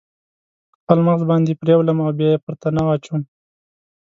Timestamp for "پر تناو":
2.43-2.93